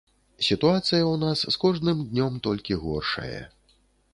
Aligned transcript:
Сітуацыя 0.45 1.01
ў 1.07 1.15
нас 1.23 1.43
з 1.53 1.61
кожным 1.65 2.01
днём 2.09 2.41
толькі 2.49 2.79
горшае. 2.87 3.39